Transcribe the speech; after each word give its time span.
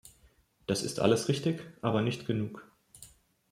Das 0.65 0.81
ist 0.81 0.99
alles 0.99 1.27
richtig, 1.27 1.61
aber 1.83 2.01
nicht 2.01 2.25
genug. 2.25 2.67